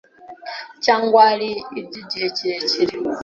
cyangwa 0.83 1.19
ari 1.33 1.49
iry’igihe 1.77 2.27
kirekire. 2.35 2.93